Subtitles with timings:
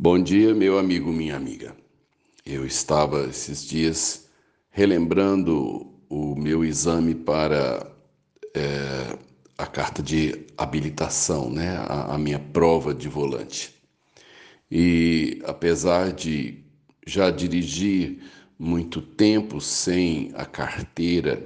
[0.00, 1.74] Bom dia, meu amigo, minha amiga.
[2.46, 4.28] Eu estava esses dias
[4.70, 7.84] relembrando o meu exame para
[8.54, 9.18] é,
[9.58, 11.78] a carta de habilitação, né?
[11.78, 13.74] A, a, minha prova de volante.
[14.70, 16.62] E apesar de
[17.04, 18.20] já dirigir
[18.56, 21.42] muito tempo sem a carteira,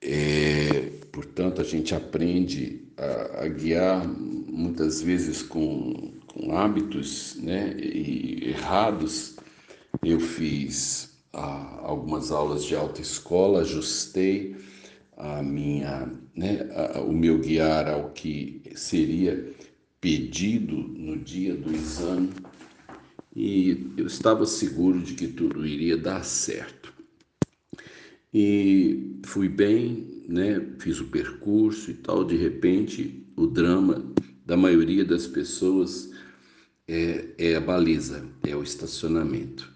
[0.00, 9.36] é, portanto, a gente aprende a, a guiar muitas vezes com com hábitos né, errados.
[10.02, 14.56] Eu fiz ah, algumas aulas de autoescola, ajustei
[15.16, 19.52] a minha, né, a, o meu guiar ao que seria
[20.00, 22.30] pedido no dia do exame
[23.34, 26.92] e eu estava seguro de que tudo iria dar certo.
[28.32, 34.12] E fui bem, né, fiz o percurso e tal, de repente o drama
[34.50, 36.10] da maioria das pessoas
[36.88, 39.72] é, é a baliza, é o estacionamento.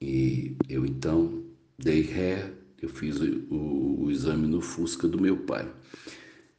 [0.00, 1.44] E eu então
[1.78, 5.70] dei ré, eu fiz o, o, o exame no Fusca do meu pai.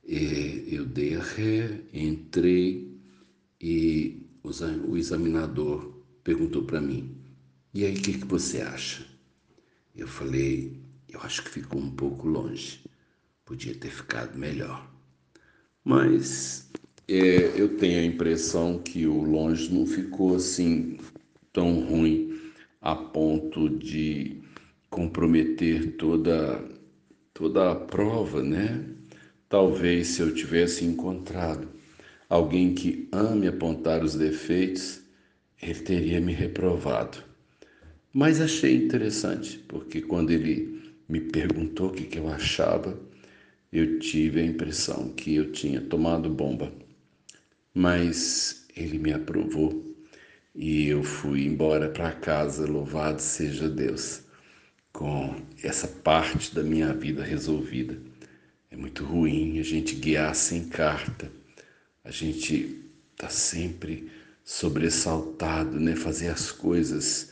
[0.07, 2.95] E eu dei a ré, entrei
[3.59, 4.49] e o,
[4.91, 7.17] o examinador perguntou para mim:
[7.73, 9.03] E aí, o que, que você acha?
[9.95, 12.81] Eu falei: Eu acho que ficou um pouco longe,
[13.43, 14.87] podia ter ficado melhor.
[15.83, 16.69] Mas
[17.13, 20.97] é, eu tenho a impressão que o longe não ficou assim
[21.51, 22.39] tão ruim
[22.81, 24.41] a ponto de
[24.89, 26.63] comprometer toda
[27.33, 28.85] toda a prova, né?
[29.49, 31.67] Talvez se eu tivesse encontrado
[32.29, 35.01] alguém que ame apontar os defeitos,
[35.61, 37.17] ele teria me reprovado.
[38.13, 42.97] Mas achei interessante, porque quando ele me perguntou o que, que eu achava,
[43.71, 46.71] eu tive a impressão que eu tinha tomado bomba
[47.73, 49.91] mas ele me aprovou
[50.53, 54.21] e eu fui embora para casa, louvado seja Deus,
[54.91, 57.97] com essa parte da minha vida resolvida.
[58.69, 61.31] É muito ruim a gente guiar sem carta,
[62.03, 62.81] a gente
[63.13, 64.11] está sempre
[64.43, 65.95] sobressaltado, né?
[65.95, 67.31] fazer as coisas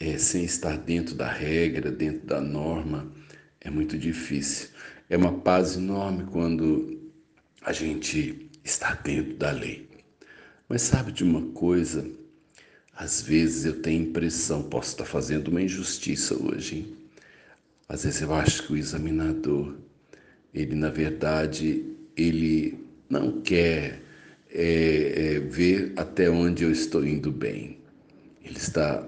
[0.00, 3.12] é, sem estar dentro da regra, dentro da norma,
[3.60, 4.68] é muito difícil.
[5.08, 7.10] É uma paz enorme quando
[7.62, 9.88] a gente está dentro da lei.
[10.68, 12.08] Mas sabe de uma coisa?
[12.96, 16.96] Às vezes eu tenho a impressão, posso estar fazendo uma injustiça hoje, hein?
[17.88, 19.76] Às vezes eu acho que o examinador,
[20.54, 21.84] ele na verdade,
[22.16, 24.00] ele não quer
[24.50, 27.78] é, é, ver até onde eu estou indo bem.
[28.42, 29.06] Ele está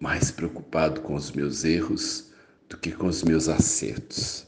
[0.00, 2.30] mais preocupado com os meus erros
[2.68, 4.46] do que com os meus acertos.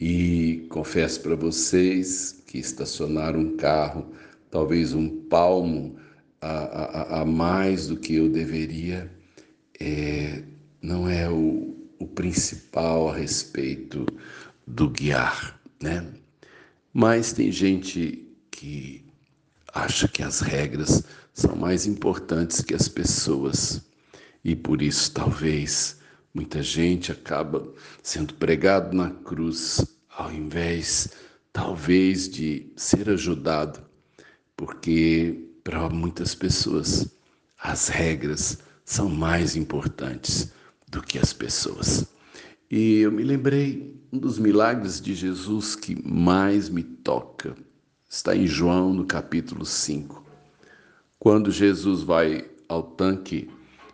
[0.00, 4.12] E confesso para vocês que estacionar um carro,
[4.50, 5.96] talvez um palmo
[6.40, 9.10] a, a, a mais do que eu deveria,
[9.80, 10.42] é,
[10.82, 14.06] não é o, o principal a respeito
[14.66, 16.06] do guiar, né?
[16.92, 19.04] Mas tem gente que
[19.72, 21.02] acha que as regras
[21.32, 23.82] são mais importantes que as pessoas
[24.44, 25.98] e por isso talvez
[26.34, 27.66] muita gente acaba
[28.02, 31.08] sendo pregado na cruz ao invés
[31.52, 33.80] talvez de ser ajudado,
[34.56, 37.08] porque para muitas pessoas
[37.56, 40.52] as regras são mais importantes
[40.88, 42.06] do que as pessoas.
[42.68, 47.54] E eu me lembrei um dos milagres de Jesus que mais me toca.
[48.10, 50.24] Está em João no capítulo 5.
[51.18, 53.48] Quando Jesus vai ao tanque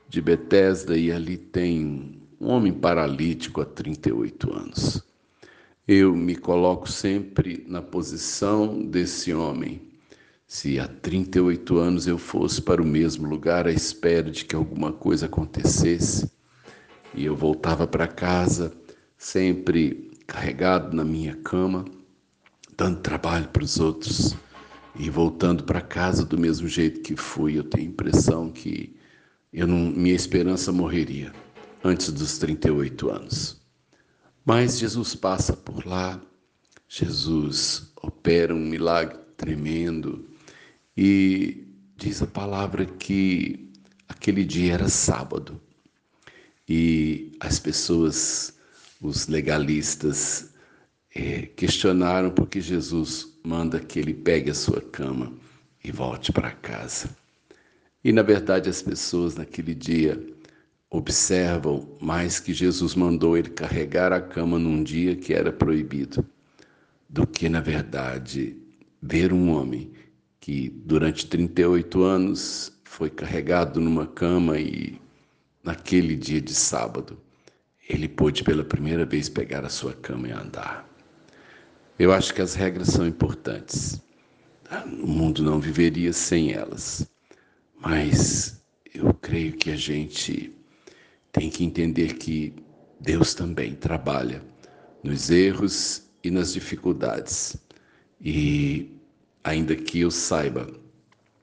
[0.08, 5.04] de Betesda e ali tem um homem paralítico há 38 anos.
[5.86, 9.82] Eu me coloco sempre na posição desse homem.
[10.46, 14.90] Se há 38 anos eu fosse para o mesmo lugar à espera de que alguma
[14.92, 16.30] coisa acontecesse,
[17.14, 18.72] e eu voltava para casa
[19.18, 21.84] sempre carregado na minha cama,
[22.76, 24.34] dando trabalho para os outros
[24.96, 28.96] e voltando para casa do mesmo jeito que fui, eu tenho a impressão que
[29.52, 31.32] eu não, minha esperança morreria
[31.82, 33.60] antes dos 38 anos.
[34.44, 36.20] Mas Jesus passa por lá,
[36.88, 40.28] Jesus opera um milagre tremendo
[40.96, 41.64] e
[41.96, 43.70] diz a palavra que
[44.08, 45.60] aquele dia era sábado
[46.68, 48.54] e as pessoas,
[49.00, 50.50] os legalistas,
[51.14, 55.32] é, questionaram porque Jesus manda que ele pegue a sua cama
[55.82, 57.10] e volte para casa.
[58.02, 60.18] E na verdade as pessoas naquele dia
[60.90, 66.26] observam mais que Jesus mandou ele carregar a cama num dia que era proibido,
[67.08, 68.56] do que, na verdade,
[69.00, 69.92] ver um homem
[70.40, 75.00] que durante 38 anos foi carregado numa cama e
[75.62, 77.16] naquele dia de sábado
[77.88, 80.88] ele pôde pela primeira vez pegar a sua cama e andar.
[81.98, 84.00] Eu acho que as regras são importantes.
[85.02, 87.06] O mundo não viveria sem elas.
[87.78, 88.62] Mas
[88.94, 90.54] eu creio que a gente
[91.32, 92.54] tem que entender que
[93.00, 94.42] Deus também trabalha
[95.02, 97.56] nos erros e nas dificuldades.
[98.20, 98.90] E
[99.42, 100.68] ainda que eu saiba,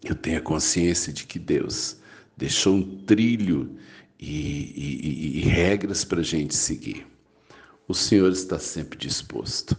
[0.03, 1.97] eu tenha consciência de que Deus
[2.35, 3.75] deixou um trilho
[4.19, 7.05] e, e, e regras para a gente seguir.
[7.87, 9.75] O Senhor está sempre disposto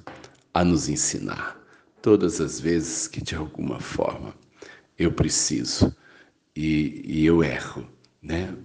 [0.52, 1.58] a nos ensinar
[2.02, 4.34] todas as vezes que de alguma forma
[4.98, 5.94] eu preciso
[6.56, 7.88] e, e eu erro,
[8.22, 8.56] né?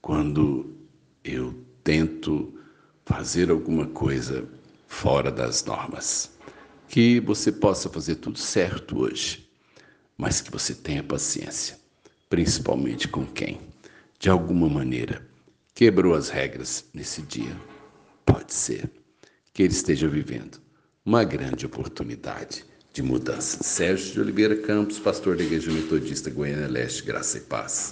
[0.00, 0.75] Quando
[1.26, 2.54] eu tento
[3.04, 4.48] fazer alguma coisa
[4.86, 6.30] fora das normas.
[6.88, 9.48] Que você possa fazer tudo certo hoje,
[10.16, 11.76] mas que você tenha paciência,
[12.30, 13.60] principalmente com quem,
[14.18, 15.26] de alguma maneira,
[15.74, 17.56] quebrou as regras nesse dia.
[18.24, 18.88] Pode ser
[19.52, 20.60] que ele esteja vivendo
[21.04, 23.62] uma grande oportunidade de mudança.
[23.62, 27.90] Sérgio de Oliveira Campos, pastor da Igreja Metodista Goiânia Leste, Graça e Paz.